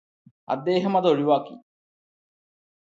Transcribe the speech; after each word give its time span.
അദ്ദേഹമത് 0.47 1.07
ഒഴിവാക്കി 1.07 1.55